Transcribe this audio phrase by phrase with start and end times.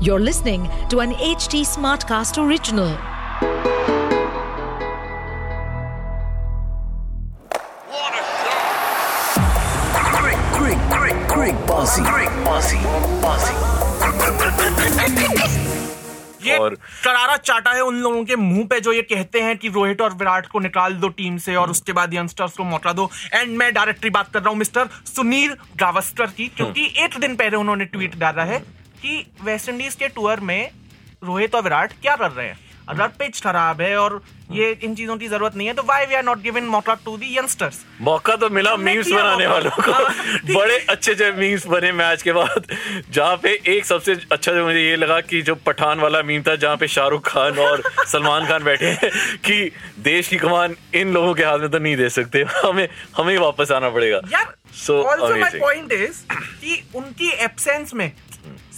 [0.00, 2.96] You're listening to an HT Smartcast original.
[10.12, 12.02] Great, great, great, great bossy.
[12.04, 12.78] Great bossy.
[13.22, 13.54] Bossy.
[16.44, 16.74] ये और-
[17.04, 20.14] करारा चाटा है उन लोगों के मुँह पे जो ये कहते हैं कि रोहित और
[20.20, 23.72] विराट को निकाल दो टीम से और उसके बाद यंगस्टर्स को मौका दो एंड मैं
[23.74, 28.18] डायरेक्टली बात कर रहा हूँ मिस्टर सुनील गावस्कर की क्योंकि एक दिन पहले उन्होंने ट्वीट
[28.18, 28.62] डाला है
[29.02, 30.70] कि वेस्ट इंडीज के टूर में
[31.24, 32.58] रोहित और विराट क्या कर रहे हैं?
[32.88, 36.14] अगर पिच खराब है और ये इन चीज़ों की ज़रूरत नहीं है तो why we
[36.14, 40.04] are not given मौका टू दी यंगस्टर्स मौका तो मिला मीम्स बनाने वालों को। हाँ,
[40.54, 42.64] बड़े अच्छे अच्छे मीम्स बने मैच के बाद
[43.10, 46.56] जहाँ पे एक सबसे अच्छा जो मुझे ये लगा कि जो पठान वाला मीम था
[46.56, 49.10] जहाँ पे शाहरुख खान और सलमान खान बैठे हैं
[49.46, 53.36] कि देश की कमान इन लोगों के हाथ में तो नहीं दे सकते। हमें हमें
[53.38, 58.10] वापस आना पड़ेगा। माई पॉइंट इज़ कि उनकी एब्सेंस में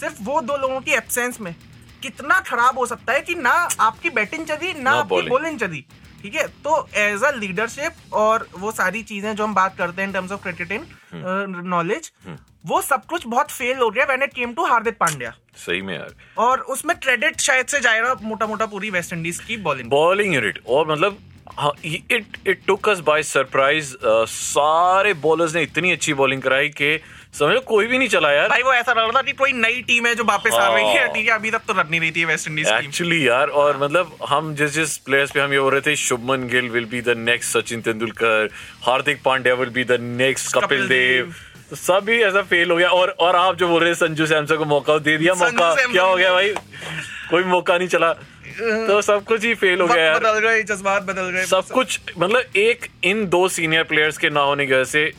[0.03, 1.53] सिर्फ़ वो दो लोगों की एब्सेंस में।
[2.01, 5.29] कितना खराब हो सकता है कि ना आपकी बैटिंग चली ना आपकी.
[5.29, 5.85] बॉलिंग चली।
[6.21, 6.47] ठीक है?
[6.63, 10.31] तो एज अ लीडरशिप और वो सारी चीज़ें जो हम बात करते हैं in terms
[10.31, 12.11] of cricketing knowledge
[12.65, 15.33] वो सब कुछ बहुत फेल हो गया when it came to Hardik Pandya.
[15.57, 19.57] सही में यार। और उसमें क्रेडिट शायद से जाएगा मोटा मोटा पूरी वेस्ट इंडीज की
[19.63, 21.17] बॉलिंग बॉलिंग यूनिट और मतलब
[21.85, 23.95] it it took us by surprise
[24.29, 26.95] सारे बॉलर्स ने इतनी अच्छी बॉलिंग कराई कि
[27.33, 29.81] समझो कोई भी नहीं चला यार। भाई वो ऐसा लग रहा था कि कोई नई
[29.87, 31.99] टीम है जो वापस आ रही है। हाँ। ठीक है अभी तक तो रन नहीं
[31.99, 35.57] रही थी वेस्ट इंडीज एक्चुअली यार और मतलब हम जिस जिस प्लेयर्स पे हम ये
[35.57, 38.49] हो रहे थे Shubman Gill will be the next Sachin Tendulkar
[38.83, 41.25] Hardik Pandya will be the next Kapil Dev.
[41.25, 41.33] Dev.
[41.69, 44.25] तो सब ही ऐसा फेल हो गया और और आप जो बोल रहे हैं संजू
[44.27, 46.53] सैमसन को मौका दे दिया मौका। क्या हो गया भाई?
[47.29, 51.03] कोई मौका नहीं चला। तो सब कुछ ही फेल हो गया यार। बदल गए जज्बात
[51.03, 54.83] बदल गए। सब कुछ मतलब एक इन दो सीनियर प्लेयर्स के ना होने की वजह
[54.83, 55.11] से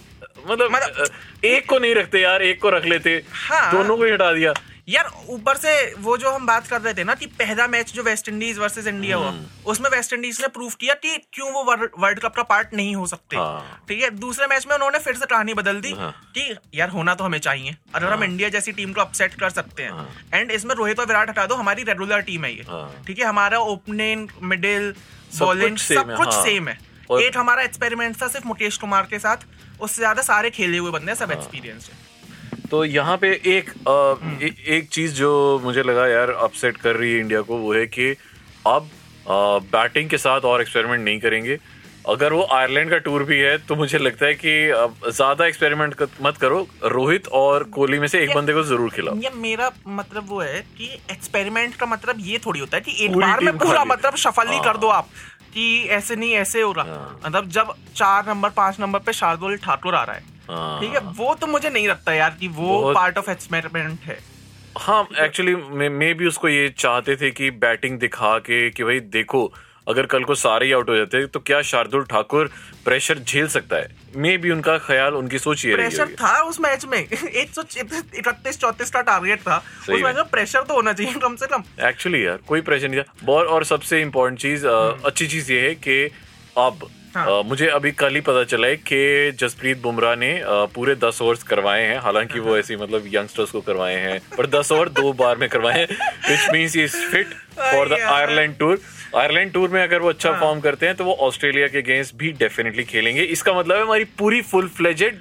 [0.51, 4.33] मतलब मतलब- एक को नहीं रखते यार एक को रख लेते हाँ। दोनों को हटा
[4.33, 4.53] दिया
[4.89, 8.03] यार ऊपर से वो जो हम बात कर रहे थे ना कि पहला मैच जो
[8.03, 11.63] वेस्ट इंडीज वर्सेस इंडिया हुआ हम्म। उसमें वेस्ट इंडीज ने प्रूव किया कि क्यों वो
[11.65, 15.15] वर्ल्ड कप का पार्ट नहीं हो सकते हाँ। ठीक है दूसरे मैच में उन्होंने फिर
[15.15, 18.73] से कहानी बदल दी हाँ। कि यार होना तो हमें चाहिए अगर हम इंडिया जैसी
[18.73, 22.21] टीम को अपसेट कर सकते हैं एंड इसमें रोहित और विराट हटा दो हमारी रेगुलर
[22.23, 24.95] टीम है ये हाँ। ठीक है हमारा ओपनिंग मिडिल
[25.39, 26.79] बॉलिंग सब कुछ हाँ। सेम है
[27.13, 29.47] एक हमारा एक्सपेरिमेंट था सिर्फ़ मुकेश कुमार के साथ।
[29.81, 32.03] उससे ज़्यादा सारे खेले हुए बंदे हाँ। सब एक्सपीरियंस है।
[32.71, 36.97] तो यहाँ पे एक हम्म। आ, ए, एक चीज़ जो मुझे लगा यार अपसेट कर
[36.97, 38.11] रही है इंडिया को वो है कि
[38.67, 38.89] अब
[39.25, 41.59] आ, बैटिंग के साथ और एक्सपेरिमेंट नहीं करेंगे।
[42.07, 45.95] अगर वो आयरलैंड का टूर भी है तो मुझे लगता है कि अब ज़्यादा एक्सपेरिमेंट
[46.23, 50.29] मत करो। रोहित और कोहली में से एक बंदे को ज़रूर खिलाओ। ये मेरा मतलब
[50.29, 53.85] वो है कि एक्सपेरिमेंट का मतलब ये थोड़ी होता है कि एक बार में पूरा
[53.87, 55.09] मतलब शफल ही हाँ। कर दो आप।
[55.55, 59.57] कि ऐसे नहीं ऐसे हो रहा हाँ। मतलब जब चार नंबर पाँच नंबर पे शार्दुल
[59.57, 62.93] ठाकुर आ रहा है हाँ। ठीक है वो तो मुझे नहीं लगता यार कि वो
[62.95, 64.19] पार्ट ऑफ़ एक्सपेरिमेंट है
[64.77, 65.55] हाँ एक्चुअली
[65.91, 69.43] मे भी उसको ये चाहते थे कि बैटिंग दिखा के कि भाई देखो
[69.89, 72.51] अगर कल को सारे ही आउट हो जाते तो क्या शार्दुल ठाकुर
[72.85, 73.89] प्रेशर झेल सकता है?
[74.17, 77.63] मे भी उनका ख्याल उनकी सोच ये रही प्रेशर था उस मैच में। एक सौ
[78.19, 79.57] इकतीस चौतीस का टारगेट था।
[79.91, 83.01] उस मैच में प्रेशर तो होना चाहिए कम से कम। एक्चुअली यार कोई प्रेशर नहीं
[83.01, 86.05] था। बॉल और सबसे इम्पोर्टेंट चीज़ अच्छी चीज़ ये है कि
[86.59, 90.65] अब हाँ। अ, मुझे अभी कल ही पता चला है कि जसप्रीत बुमराह ने अ,
[90.75, 94.73] पूरे दस ओवर्स करवाए हैं। हालाँकि वो ऐसी मतलब यंगस्टर्स को करवाए हैं पर दस
[94.73, 98.81] ओवर दो बार में करवाए हैं which means is fit for the Ireland tour
[99.17, 102.31] Ireland tour में अगर वो अच्छा फॉर्म करते हैं तो वो ऑस्ट्रेलिया के अगेंस्ट भी
[102.35, 105.19] डेफिनेटली खेलेंगे। इसका मतलब है हमारी पूरी फुल फ्लेजेड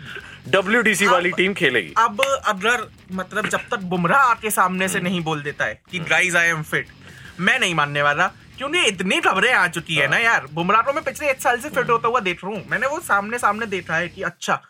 [0.50, 5.42] डब्ल्यू वाली टीम खेलेगी। अब अगर मतलब जब तक बुमराह आके सामने से नहीं बोल
[5.44, 6.88] देता है कि गाइस आई एम फिट
[7.40, 8.28] मैं नहीं मानने वाला
[8.58, 11.70] क्योंकि इतनी खबरें आ चुकी है ना यार। बुमराह को मैं पिछले एक साल से
[11.70, 14.62] फिट होता हुआ देख रहा हूँ। मैंने वो सामने सामने देखा है कि अच्छा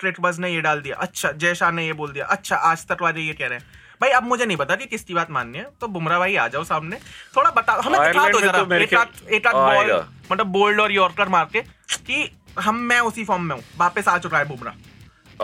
[0.00, 2.86] ट्रिक बज ने ये डाल दिया अच्छा जय शाह ने ये बोल दिया अच्छा आज
[2.86, 5.58] तक वाले ये कह रहे हैं। भाई अब मुझे नहीं पता कि किसकी बात माननी
[5.58, 6.96] है। तो बुमराह भाई आ जाओ सामने।
[7.36, 9.92] थोड़ा बता हमें दिखा दो जरा। तो एक आध एक आध बॉल
[10.30, 12.30] मतलब बोल्ड और यॉर्कर मार के कि
[12.60, 14.74] हम मैं उसी फॉर्म में हूँ। वापस आ चुका है बुमराह।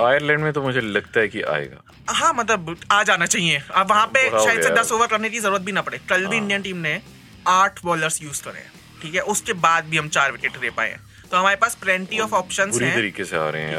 [0.01, 4.07] आयरलैंड में तो मुझे लगता है कि आएगा। हाँ मतलब आ जाना चाहिए। अब वहाँ
[4.07, 6.77] पे शायद से दस ओवर करने की ज़रूरत भी ना पड़े। कल भी इंडियन टीम
[6.79, 7.01] ने
[7.49, 8.73] आठ बॉलर्स यूज़ करे हैं।
[9.03, 10.97] ठीक है उसके बाद भी हम चार विकेट दे पाए
[11.31, 13.77] तो हमारे पास प्लेंटी ऑफ़ ऑप्शन हैं। तरीके से आ रहे हैं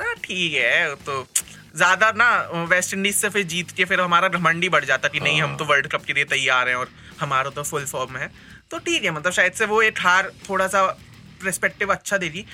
[0.00, 1.22] है, ठीक है तो
[1.76, 2.28] ज़्यादा ना
[2.70, 5.64] वेस्ट इंडीज से फिर जीत के फिर हमारा घमंडी बढ़ जाता कि नहीं हम तो
[5.64, 6.90] वर्ल्ड कप के लिए तैयार हैं और
[7.20, 8.30] हमारा तो फुल फॉर्म है।
[8.70, 10.84] तो ठीक है मतलब शायद से वो एक हार थोड़ा सा
[11.40, 12.44] प्रस्पेक्टिव अच्छा देगी।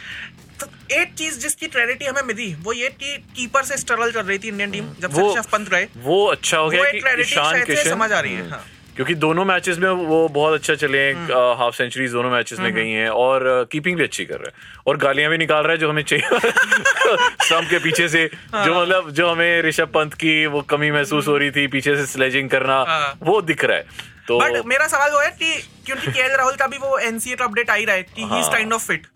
[0.60, 4.38] तो एक चीज़ जिसकी ट्रेडिटी हमें मिली वो ये कि कीपर से स्ट्रगल कर रही
[4.38, 8.12] थी इंडियन टीम जब से पंत रहे वो अच्छा हो गया कि ईशान किशन। समझ
[8.12, 8.64] आ रही है हम्म, हाँ।
[8.96, 12.90] क्योंकि दोनों मैचेस में वो बहुत अच्छा चले हैं हाफ़ सेंचुरी दोनों मैचेस में गई
[12.90, 15.88] हैं और कीपिंग भी अच्छी कर रहा है। और गालियाँ भी निकाल रहा है जो
[15.90, 20.90] हमें चाहिए स्टंप के पीछे से जो मतलब जो हमें ऋषभ पंत की वो कमी
[20.90, 24.66] महसूस हो रही थी पीछे से स्लेजिंग करना हाँ। वो दिख रहा है। तो बट
[24.66, 25.54] मेरा सवाल वो है कि
[25.86, 28.26] क्योंकि केएल राहुल का भी वो एनसीए का अपडेट आ ही रहा है कि ही
[28.28, 29.06] इज़ हाँ। काइंड ऑफ़ फिट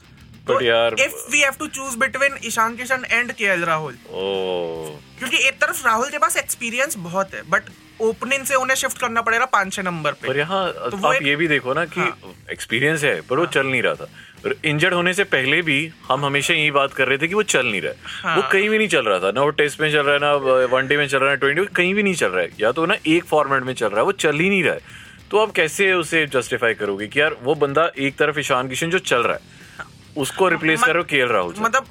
[0.50, 5.36] But यार- if we have to choose between Ishan Kishan and KL Rahul ओ क्योंकि
[5.48, 7.70] एक तरफ़ राहुल के पास एक्सपीरियंस बहुत है बट
[8.00, 11.36] ओपनिंग से उन्हें शिफ्ट करना पड़ेगा पाँच छह नंबर पे। पर यहाँ तो आप ये
[11.36, 12.00] भी देखो ना कि
[12.52, 14.08] एक्सपीरियंस हाँ। है पर वो हाँ, चल नहीं रहा था।
[14.64, 15.78] इंजर्ड होने से पहले भी
[16.08, 18.42] हम हमेशा यही बात कर रहे थे कि वो चल नहीं रहा है। हाँ। वो
[18.52, 20.96] कहीं भी नहीं चल रहा था ना वो टेस्ट में चल रहा है ना वनडे
[20.96, 23.24] में चल रहा है ट्वेंटी कहीं भी नहीं चल रहा है। या तो ना एक
[23.24, 26.26] फॉर्मेट में चल रहा है वो चल ही नहीं रहा है। तो आप कैसे उसे
[26.26, 29.54] जस्टिफाई करोगे कि यार वो बंदा एक तरफ़ ईशान किशन जो चल रहा है
[30.16, 31.86] उसको रिप्लेस मत- करो केएल राहुल मतलब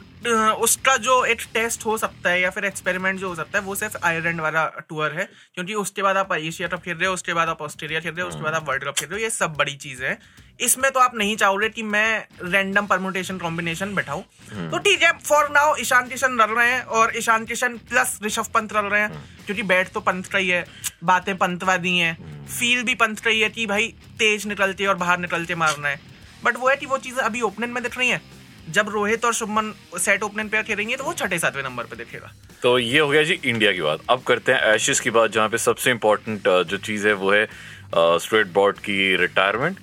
[0.62, 3.76] उसका जो एक टेस्ट हो सकता है या फिर एक्सपेरिमेंट जो हो सकता है वो
[3.76, 7.34] सिर्फ़ आयरलैंड वाला टूर है क्योंकि उसके बाद आप एशिया कप खेल रहे हो उसके
[7.34, 9.30] बाद आप ऑस्ट्रेलिया खेल रहे हो उसके बाद आप वर्ल्ड कप खेल रहे हो ये
[9.30, 10.18] सब बड़ी चीज़ें हैं।
[10.60, 14.22] इसमें तो आप नहीं चाहोगे कि मैं रैंडम परमुटेशन कॉम्बिनेशन बैठाऊं।
[14.72, 18.46] तो ठीक है फॉर नाउ ईशान किशन रल रहे हैं और ईशान किशन प्लस ऋषभ
[18.54, 20.66] पंत रल रहे हैं क्योंकि बैट तो पंत का ही है
[21.04, 24.96] बातें पंत वाली हैं फील भी पंत का ही है कि भाई तेज निकलते और
[24.96, 26.15] बाहर निकलते मारना है।
[26.46, 28.22] बट वो है कि वो चीज़ें अभी ओपनिंग में दिख रही है।
[28.70, 32.32] जब रोहित और शुभमन सेट ओपनिंग पे खेलेंगे तो वो छठे सातवें नंबर पे दिखेगा।
[32.62, 35.50] तो ये हो गया जी इंडिया की बात। अब करते हैं एशिस की बात जहाँ
[35.50, 37.48] पे सबसे इम्पोर्टेंट जो चीज़ है वो है
[37.96, 39.80] स्ट्रेट बॉर्ड की retirement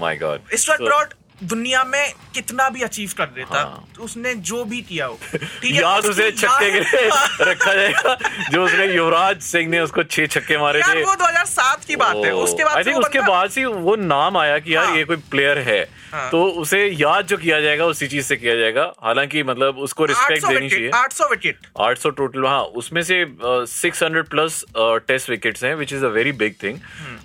[0.00, 4.64] my god Stuart Broad दुनिया में कितना भी अचीव कर देता हाँ। तो उसने जो
[4.64, 5.80] भी किया हो। ठीक है?
[5.82, 7.08] याद उसे छक्के के
[7.50, 8.16] रखा जाएगा
[8.50, 12.32] जो उसने युवराज सिंह ने उसको छह छक्के मारे थे। वो 2007 की बात है।
[12.34, 15.04] उसके बाद आई से थिंक उसके बाद से वो नाम आया कि यार हाँ। ये
[15.04, 15.80] कोई प्लेयर है।
[16.12, 20.04] हाँ। तो उसे याद जो किया जाएगा उसी चीज़ से किया जाएगा। हालाँकि मतलब उसको
[20.04, 23.24] रिस्पेक्ट देनी चाहिए। 800 विकेट 800 टोटल हाँ उसमें से
[23.66, 26.78] six hundred plus test wickets हैं which is a very big thing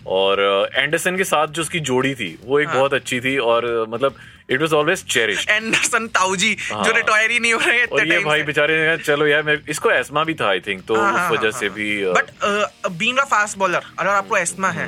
[0.07, 3.65] और एंडरसन के साथ जो उसकी जोड़ी थी वो एक हाँ। बहुत अच्छी थी। और
[3.83, 4.15] uh, मतलब
[4.49, 8.19] it was always cherish Anderson ताऊजी हाँ। जो रिटायर ही नहीं हो रहे और ये
[8.19, 11.11] भाई बेचारे ने कहा चलो यार मैं इसको एस्मा भी था आई थिंक तो हाँ,
[11.13, 14.69] उस हाँ, वजह हाँ, से हाँ। भी but being a fast bowler अगर आपको एस्मा
[14.69, 14.87] है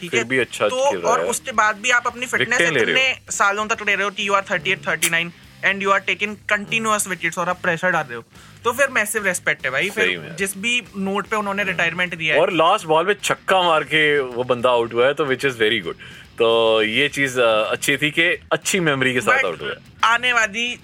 [0.00, 0.24] ठीक है?
[0.24, 4.04] भी अच्छा तो और उसके बाद भी आप अपनी फिटनेस इतने सालों तक ले रहे
[4.04, 5.30] हो कि you are 38 39
[5.64, 8.24] and you are taking continuous wickets और आप प्रेशर डाल रहे हो
[8.64, 12.40] तो फिर मैसिव रेस्पेक्ट है भाई। फिर जिस भी नोट पे उन्होंने रिटायरमेंट दिया है।
[12.40, 15.58] और लास्ट बॉल में छक्का मार के वो बंदा आउट हुआ है तो विच इज़
[15.58, 15.96] वेरी गुड
[16.38, 19.74] तो ये चीज़ अच्छी थी कि अच्छी मेमोरी के साथ आउट हुआ।
[20.04, 20.76] आने वाली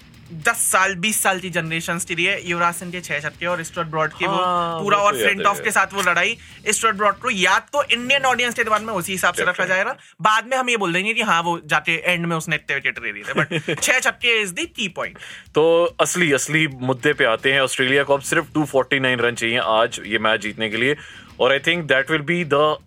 [0.45, 3.89] दस साल बीस साल की जनरेशन के लिए युवराज सिंह के छह छक्के और स्टुअर्ट
[3.89, 4.35] ब्रॉड के हाँ,
[4.75, 6.37] वो पूरा और तो फ्लिंट है। ऑफ़ के साथ वो लड़ाई।
[6.69, 9.95] स्टुअर्ट ब्रॉड को याद तो इंडियन ऑडियंस के दिमाग में उसी हिसाब से रखा जाएगा।
[10.21, 12.99] बाद में हम ये बोल देंगे कि हाँ वो जाके एंड में उसने इतने विकेट
[12.99, 15.17] दे दिए थे। बट छह छक्के इज़ दी की पॉइंट
[15.55, 19.99] तो असली असली मुद्दे पे आते हैं। ऑस्ट्रेलिया को अब सिर्फ़ 249 रन चाहिए आज
[20.05, 20.95] ये मैच जीतने के लिए।
[21.39, 22.77] और I think that will be the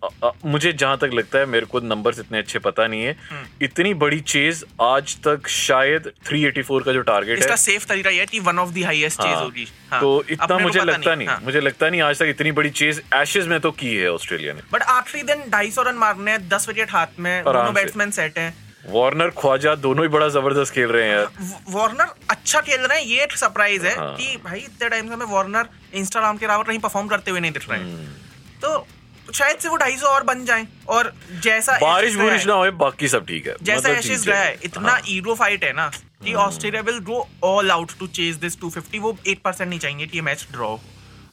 [0.45, 3.93] मुझे जहाँ तक लगता है मेरे को नंबर्स इतने अच्छे पता नहीं है। हम्म। इतनी
[3.93, 8.39] बड़ी चेज आज तक शायद 384 का जो टारगेट इसका है। सेफ़ तरीका ये कि
[8.39, 11.39] one of the highest chase हाँ, होगी। हाँ, तो इतना मुझे लगता नहीं। नहीं। हाँ।
[11.43, 14.61] मुझे लगता नहीं आज तक इतनी बड़ी चेज एशेज में तो की है ऑस्ट्रेलिया ने।
[14.73, 18.37] बट आखिरी दिन ढाई सौ रन मारने हैं दस विकेट हाथ में दोनों बैट्समैन सेट
[18.37, 18.53] हैं।
[18.89, 21.27] वार्नर ख्वाजा दोनों ही बड़ा ज़बरदस्त खेल रहे हैं। यार
[21.69, 25.13] वार्नर अच्छा खेल रहे हैं ये एक सरप्राइज़ है हाँ। कि भाई इतने टाइम से
[25.13, 28.25] हमें वार्नर इंस्टाग्राम के अलावा कहीं परफॉर्म करते हुए नहीं दिख रहे हम्म। हैं
[28.61, 28.87] तो
[29.33, 31.13] शायद से वो ढाई सौ और बन जाएँ और
[31.43, 34.47] जैसा बारिश बुरिश ना होए बाकी सब ठीक है। जैसा मतलब एशेज ठीक रहा है।
[34.49, 35.87] है इतना हाँ। ईगो फाइट है ना
[36.23, 40.17] कि Australia will go all out to chase this 250 वो 8% नहीं चाहेंगे कि
[40.17, 40.79] ये मैच ड्रॉ हो।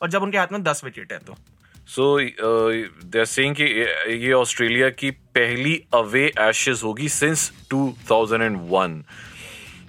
[0.03, 1.37] और जब उनके हाथ में 10 विकेट है तो।
[1.89, 2.05] सो
[3.05, 9.03] दे आर सेइंग कि ये- ये ऑस्ट्रेलिया की पहली अवे एशेज होगी सिंस 2001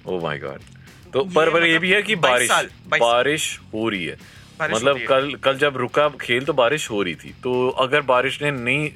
[0.06, 0.62] ओह माय गॉड
[1.14, 2.52] तो ये पर पर ये मतलब भी है कि बारिश
[2.88, 4.18] बारिश हो रही है।
[4.62, 8.52] मतलब। कल कल जब रुका खेल तो बारिश हो रही थी। तो अगर बारिश ने
[8.54, 8.90] नहीं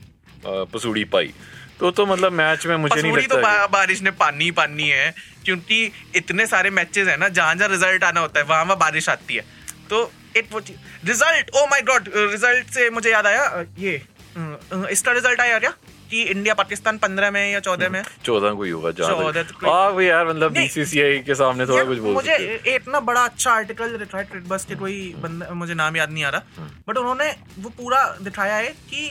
[0.74, 1.34] पसूड़ी पाई
[1.80, 5.13] तो तो मतलब मैच में मुझे नहीं तो लगता बा, बारिश ने पानी पानी है
[5.46, 9.10] क्योंकि इतने सारे मैचेस है ना जहाँ जहाँ रिज़ल्ट आना होता है वहाँ वहाँ बारिश
[9.10, 9.44] आती है।
[9.89, 14.01] तो इट वो result oh my god result से मुझे याद आया ये
[14.92, 15.74] इसका रिज़ल्ट आया क्या?
[16.10, 20.04] कि इंडिया पाकिस्तान पंद्रह में या चौदह में चौदह को ही होगा चौदह तो हाँ
[20.04, 23.51] यार मतलब बीसीसीआई के सामने थोड़ा कुछ बोल मुझे सकते हैं। एक ना बड़ा अच्छा
[23.51, 27.70] आर्टिकल ट्रेड बस के कोई बंदा मुझे नाम याद नहीं आ रहा बट उन्होंने वो
[27.78, 29.10] पूरा दिखाया है कि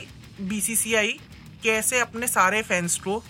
[0.49, 1.19] बीसीसीआई
[1.63, 3.23] कैसे अपने सारे फैंस को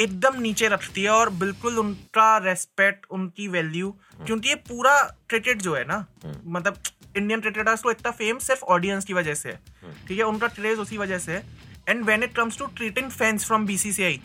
[0.00, 3.90] एकदम नीचे रखती है और बिल्कुल उनका रेस्पेक्ट उनकी वैल्यू
[4.26, 6.04] क्योंकि ये पूरा क्रिकेट जो है ना
[6.46, 6.76] मतलब
[7.16, 9.60] इंडियन क्रिकेटर्स को इतना फेम सिर्फ़ ऑडियंस की वजह से है।
[10.08, 11.42] ठीक है उनका क्रेज उसी वजह से है।
[11.88, 14.20] And when it comes to treating fans from BCCI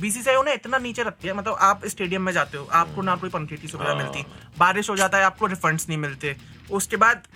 [0.00, 3.30] BCCI उन्हें इतना नीचे रखती है मतलब आप स्टेडियम में जाते हो आपको ना कोई
[3.30, 4.24] पंखे की सुविधा मिलती
[4.58, 6.36] बारिश हो जाता है आपको रिफंड्स नहीं मिलते।
[6.72, 7.26] उसके बाद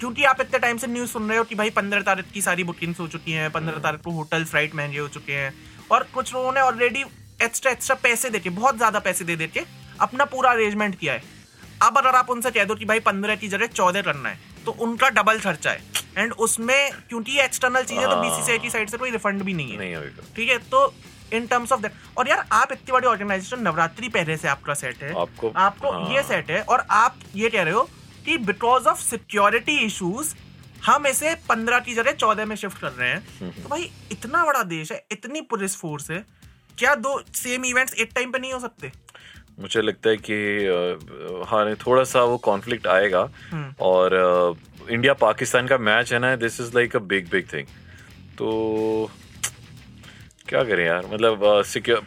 [0.00, 2.64] क्योंकि आप इतने टाइम से न्यूज़ सुन रहे हो कि भाई पंद्रह तारीख की सारी
[2.64, 5.54] बुकिंग्स हो चुकी हैं पंद्रह तारीख को होटल फ़्लाइट महँगे हो चुके हैं
[5.90, 7.04] और कुछ लोगों ने ऑलरेडी
[7.42, 9.60] एक्स्ट्रा एक्स्ट्रा पैसे देके बहुत ज़्यादा पैसे दे देके
[10.00, 11.22] अपना पूरा अरेंजमेंट किया है।
[11.82, 14.72] अब अगर आप उनसे कह दो कि भाई पंद्रह की जगह चौदह करना है तो
[14.80, 18.90] उनका डबल खर्चा है। एंड उसमें क्योंकि ये एक्सटर्नल चीज़ है तो। बीसीसीआई की साइड
[18.90, 19.78] से कोई रिफंड भी नहीं है।
[20.36, 20.58] ठीक है?
[20.58, 20.94] तो
[21.32, 25.02] इन टर्म्स ऑफ़ दैट और यार आप इतनी बड़ी ऑर्गेनाइजेशन नवरात्रि पहले से आपका सेट
[25.02, 27.90] है। आपको- आपको हाँ। ये सेट है और आप ये कह रहे हो
[28.24, 30.34] कि बिकॉज़ ऑफ़ सिक्योरिटी इश्यूज़
[30.86, 34.62] हम इसे पंद्रह की जगह चौदह में शिफ्ट कर रहे हैं। तो भाई इतना बड़ा
[34.62, 36.24] देश है इतनी पुलिस फोर्स है
[36.78, 38.92] क्या दो सेम इवेंट्स एक टाइम पे नहीं हो सकते?
[39.60, 44.14] मुझे लगता है कि हाँ थोड़ा सा वो कॉन्फ्लिक्ट आएगा हम्म। और
[44.90, 47.66] इंडिया पाकिस्तान का मैच है ना this is like a big big thing
[48.38, 49.10] तो
[50.48, 51.40] क्या करें यार मतलब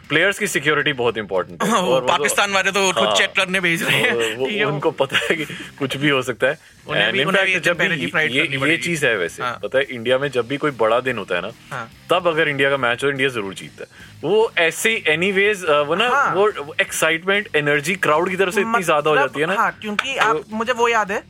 [0.08, 3.60] प्लेयर्स की सिक्योरिटी बहुत इंपॉर्टेंट है और तो- पाकिस्तान वाले तो खुद हाँ। चेक करने
[3.60, 5.44] भेज रहे हैं वो- वो वो- उनको पता है कि
[5.78, 7.88] कुछ भी हो सकता है उन्हें भी- उन्हें भी जब भी
[8.36, 11.18] ये ये चीज़ है वैसे हाँ। पता है इंडिया में जब भी कोई बड़ा दिन
[11.18, 14.50] होता है ना हाँ। तब अगर इंडिया का मैच हो इंडिया ज़रूर जीतता है वो
[14.58, 16.48] ऐसे एनी वेज वो ना हाँ। वो
[16.80, 20.16] एक्साइटमेंट एनर्जी क्राउड की तरफ़ से इतनी ज़्यादा हो मतलब, जाती है ना हाँ क्योंकि
[20.28, 21.22] आप मुझे वो याद है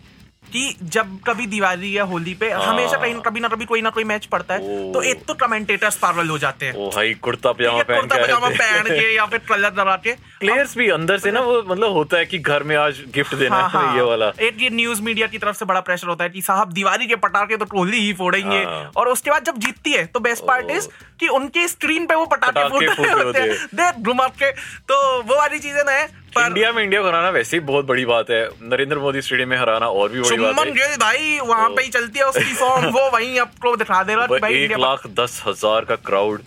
[0.52, 4.04] कि जब कभी दिवाली या होली पे हमेशा कहीं कभी ना कभी कोई ना कोई
[4.04, 7.14] मैच पड़ता है हाँ। ओ। तो एक तो कमेंटेटर्स पागल हो जाते हैं। ओ भाई
[7.22, 10.88] कुर्ता पजामा पहन कुर्ता के पजामा पहन के या फिर कलर दबा के। प्लेयर्स भी
[10.90, 13.86] अंदर से ना वो मतलब होता है कि घर में आज गिफ्ट देना हाँ, है
[13.86, 16.42] हाँ। ये वाला। एक ये न्यूज़ मीडिया की तरफ़ से बड़ा प्रेशर होता है कि
[16.42, 20.04] साहब दिवाली के पटाखे तो कोहली ही फोड़ेंगे। हाँ। और उसके बाद जब जीतती है
[20.06, 20.88] तो बेस्ट पार्ट इज़
[21.20, 24.50] कि उनके स्क्रीन पे वो पटाखे रहे होते हैं। देख घुमा के।
[24.88, 27.84] तो वो वाली चीज़ें ना है पर इंडिया में इंडिया को हराना वैसे ही बहुत
[27.86, 31.68] बड़ी बात है। नरेंद्र मोदी स्टेडियम में हराना और भी बड़ी बात है। भाई वहाँ
[31.70, 34.76] पे ही चलती है उसकी फॉर्म वो वहीं आपको दिखा दे रहा है भाई एक
[34.78, 36.42] लाख दस हज़ार का क्राउड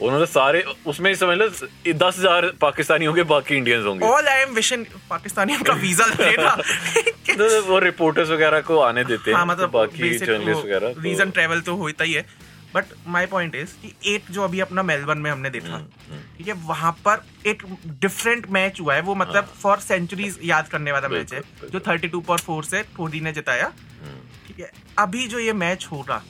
[0.00, 4.54] उन्होंने सारे उसमें समझ लो दस हज़ार पाकिस्तानी होंगे बाकी इंडियंस होंगे। ऑल आई एम
[4.54, 6.54] विशिंग पाकिस्तानियों का वीज़ा लेना
[7.40, 10.92] तो वो रिपोर्टर्स वगैरह को आने देते हैं हाँ मतलब तो मतलब बाकी जर्नलिस्ट वगैरह
[10.92, 12.24] तो- रीजन ट्रेवल तो होता ही है।
[12.74, 16.48] बट माय पॉइंट इज़ कि एक जो अभी अपना मेलबर्न में हमने देखा हम्म, ठीक
[16.48, 21.08] है वहाँ पर एक डिफरेंट मैच हुआ है वो मतलब फॉर सेंचुरीज याद करने वाला
[21.08, 24.70] मैच है जो थर्टी टू 32 पर 4 से कोहली ने जिताया। हम्म। ठीक है
[24.98, 26.22] अभी जो ये मैच होगा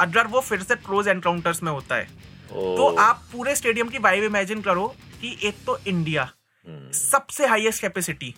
[0.00, 2.04] अगर वो फिर से क्लोज एनकाउंटर्स में होता है।
[2.48, 4.86] तो आप पूरे स्टेडियम की वाइव इमेजिन करो
[5.20, 6.22] कि एक तो इंडिया
[6.66, 8.34] हम्म। सबसे हाईएस्ट कैपेसिटी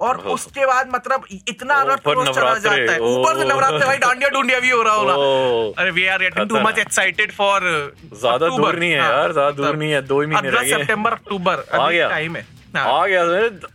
[0.00, 4.28] और उसके बाद मतलब इतना ऊपर क्लोज चला जाता है। ऊपर से नवरात्रे भाई डांडिया
[4.30, 7.68] डूंडिया भी हो रहा होगा अरे we are getting too much excited for
[8.14, 11.12] ज़्यादा दूर नहीं है यार, ज़्यादा दूर नहीं है, दो ही महीने रह गए। सितंबर
[11.12, 13.22] अक्टूबर आ गया। टाइम है। हाँ। आ गया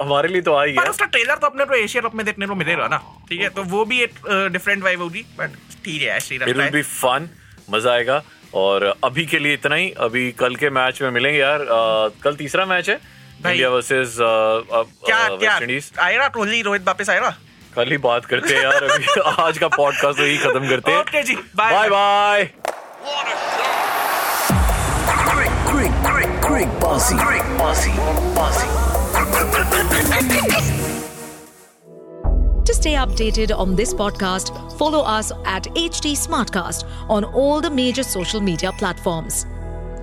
[0.02, 2.48] हमारे लिए तो आ ही गया। उसका ट्रेलर तो अपने को एशिया कप में देखने
[2.48, 2.98] को मिलेगा ना।
[3.30, 4.20] ठीक है तो वो भी एक
[4.54, 5.56] डिफरेंट वाइब होगी बट
[5.86, 7.30] ठीक है Shri it will be fun
[7.72, 8.22] मज़ा आएगा।
[8.54, 12.36] और अभी के लिए इतना ही अभी कल के मैच में मिलेंगे यार। अ, कल
[12.36, 13.00] तीसरा मैच है।
[13.46, 17.36] इंडिया वर्सेस क्या क्या वेस्ट इंडीज आएगा कोहली रोहित वापस आएगा
[17.76, 21.24] कल ही बात करते हैं यार अभी आज का पॉडकास्ट यही खत्म करते हैं okay
[21.24, 22.50] ji bye bye.
[31.46, 38.04] To stay updated on this podcast, follow us at HT Smartcast on all the major
[38.04, 39.46] social media platforms.